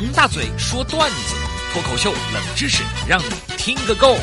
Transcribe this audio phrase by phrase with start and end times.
[0.00, 1.34] 王大嘴说段子，
[1.72, 3.24] 脱口秀冷知识，让你
[3.56, 4.14] 听个够。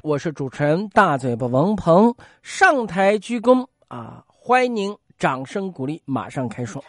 [0.00, 4.22] 我是主持人大嘴巴王鹏，上台鞠躬啊！
[4.28, 6.84] 欢迎您掌声鼓励，马上开说。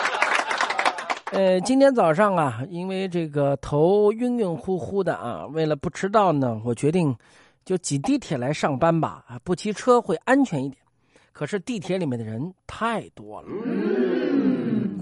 [1.32, 7.14] 呃，今天早上啊，因为这个头晕晕乎乎的啊，为了不迟到呢，我决定
[7.66, 10.78] 就挤地铁来上班吧啊，不骑车会安全一点。
[11.34, 13.48] 可是地铁里面的人太多了，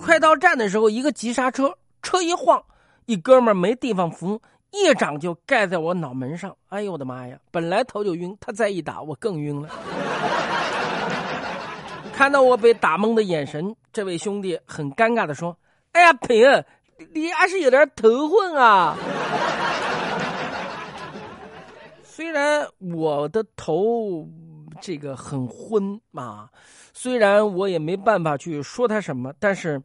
[0.03, 2.63] 快到站的时候，一个急刹车，车一晃，
[3.07, 4.41] 一哥们没地方扶，
[4.73, 6.57] 一掌就盖在我脑门上。
[6.69, 7.39] 哎呦我的妈呀！
[7.51, 9.69] 本来头就晕，他再一打，我更晕了。
[12.13, 15.57] 看到我被打懵的眼神，这位兄弟很尴尬的说
[15.93, 16.65] ：“哎呀，平，
[17.13, 18.97] 你还是有点头昏啊。”
[22.03, 24.27] 虽然我的头。
[24.81, 26.51] 这个很昏啊，
[26.93, 29.81] 虽然我也没办法去说他什么，但是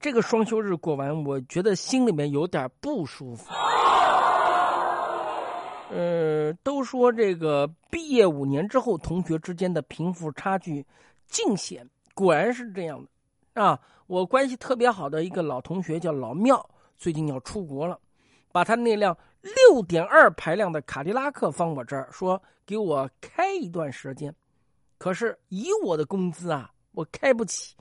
[0.00, 3.52] 这个双休日过完，我觉得心里面有点不舒服。
[5.90, 10.84] 呃，都说这个毕业五年之后，同学之间的贫富差距
[11.28, 13.78] 尽显，果然是这样的啊！
[14.06, 17.98] 我关系特别好的一个老同学叫老庙，最近要出国了，
[18.54, 19.18] 把他那辆。
[19.42, 24.34] 六点二排量的卡迪拉克放我这儿，说给我开一段时间。
[24.96, 27.74] 可是以我的工资啊，我开不起，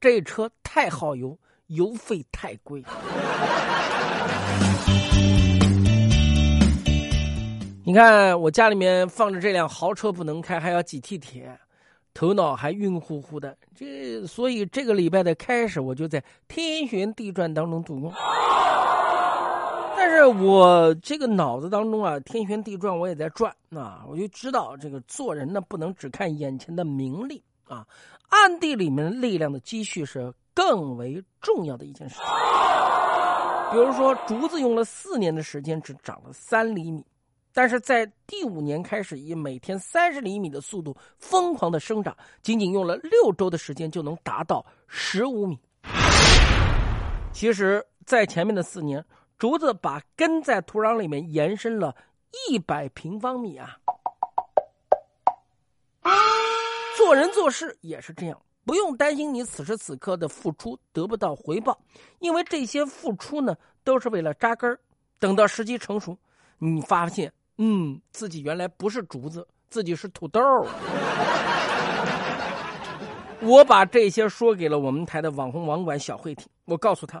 [0.00, 2.82] 这车太耗油，油费太贵。
[7.84, 11.54] 你看我家里面放着这辆豪车不能开，还要挤地铁，
[12.14, 13.54] 头脑还晕乎乎的。
[13.74, 18.14] 这所以这个礼拜的开始，我就在天旋地转当中度过。
[20.04, 27.86] 但是我这个脑子当中啊，天旋地转，我也在转啊，我就知道这个做人呢，不能只看眼前的名利啊，
[28.28, 32.24] 暗地里面力量的积蓄是更为重要的一件事情。
[33.70, 37.06] 比如说，竹子用了四年的时间只长了三厘米，
[37.54, 42.12] 但是在第五年开始以每天三十厘米的速度疯狂的生长，
[42.42, 45.56] 仅仅用了六周的时间就能达到十五米。
[47.32, 49.04] 其实，在前面的四年。
[49.42, 51.96] 竹子把根在土壤里面延伸了
[52.48, 53.76] 一百平方米啊！
[56.96, 61.76] 做人做事也是这样，不用担心你此时此刻的付出得不到回报，
[62.20, 64.78] 因为这些付出呢都是为了扎根
[65.18, 66.16] 等到时机成熟，
[66.58, 70.40] 你发现，嗯，自己原来不是竹子，自己是土豆。
[73.40, 77.20] 我把这些说给了我们台的网红网管小慧听，我告诉她，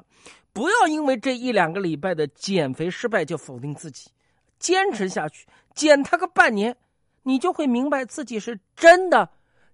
[0.52, 4.10] 不要因为这一两个礼拜的减肥失败就否定自己，
[4.58, 6.76] 坚持下去，减它个半年，
[7.22, 9.28] 你就会明白自己是真的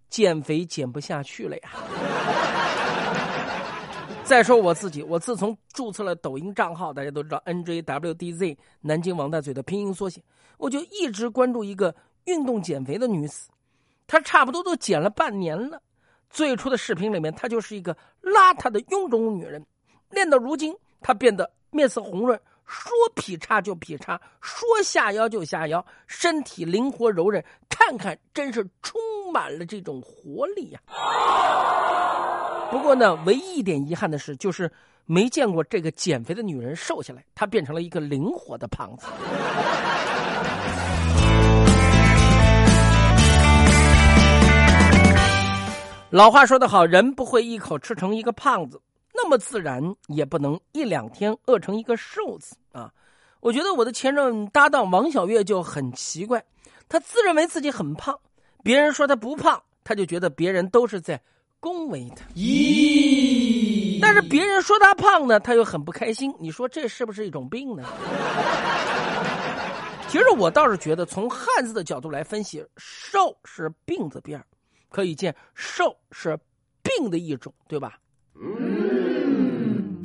[0.08, 1.70] 减肥减不下去了呀。
[4.22, 10.22] 再说我自己，我自从注册了抖音账号，大家都知道 NJWDZ 南京王大嘴的拼音缩写，
[10.58, 13.48] 我就一直关注一个运动减肥的女子，
[14.06, 15.80] 她差不多都减了半年了。
[16.28, 19.64] 最初的视频里面，她就是一个邋遢的臃肿女人，
[20.10, 29.00] 练到如今，她变得面色红润，说劈叉就劈叉，说下腰就下腰，身体灵活柔韧，看看真是充
[29.32, 30.80] 满了这种活力呀。
[32.70, 34.70] 不过呢，唯一一点遗憾的是，就是
[35.04, 39.06] 没见过这个减肥的女人瘦下来，她变成了一个灵活的胖子。
[46.10, 48.80] 老话说得好，人不会一口吃成一个胖子，
[49.20, 52.88] 那么自然也不能一两天饿成一个瘦子啊！
[53.40, 56.40] 我觉得我的前任搭档王小月就很奇怪，
[56.88, 58.16] 她自认为自己很胖，
[58.62, 61.20] 别人说她不胖，她就觉得别人都是在
[61.58, 62.24] 恭维她。
[62.36, 63.98] 咦？
[64.00, 66.32] 但是别人说她胖呢，她又很不开心。
[66.38, 67.82] 你说这是不是一种病呢？
[70.08, 74.46] 其实我倒是觉得，从汉字的角度来分析，瘦是病字边儿。
[74.90, 76.38] 可以见，瘦是
[76.82, 77.98] 病的一种，对吧？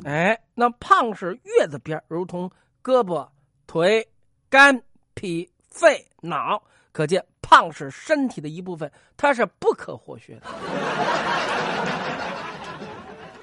[0.04, 2.50] 哎，那胖是月字边如同
[2.82, 3.26] 胳膊、
[3.66, 4.06] 腿、
[4.48, 4.80] 肝、
[5.14, 6.62] 脾、肺、脑，
[6.92, 10.42] 可见胖是身体的一部分，它是不可或缺的。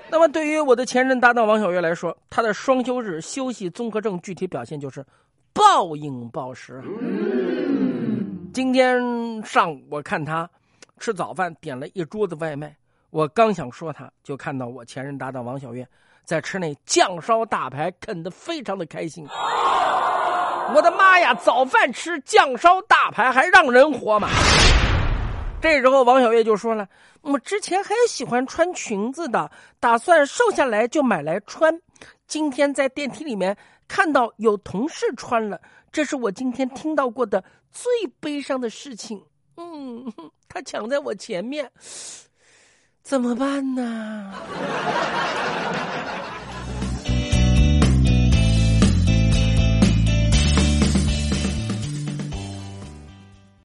[0.09, 5.05] 那么，对于我的前任搭档王小月来说，他的双休日休息综合症具体表现就是
[5.53, 6.81] 暴饮暴食。
[8.53, 9.01] 今天
[9.43, 10.49] 上午我看他。
[10.99, 12.77] 吃早饭点了一桌子外卖，
[13.09, 15.87] 我刚想说他，就看到我前任搭档王小月
[16.23, 19.27] 在吃那酱烧大排，啃得非常的开心。
[20.73, 24.29] 我的妈呀，早饭吃酱烧大排还让人活吗？
[25.61, 26.87] 这时候王小月就说了
[27.21, 31.77] ：“我之前很喜欢穿裙子的，打算瘦下来就买来穿。
[32.25, 33.55] 今天在电梯里面
[33.87, 39.23] 看到有同事穿了，这是我今天听到过的最悲伤的事情。
[39.57, 40.11] 嗯，
[40.47, 41.69] 他抢在我前面，
[43.03, 44.33] 怎么办呢？”